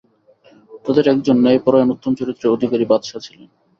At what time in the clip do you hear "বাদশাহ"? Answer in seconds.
2.87-3.19